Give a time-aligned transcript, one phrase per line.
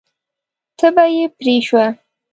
[0.77, 1.85] تبه یې پرې شوه.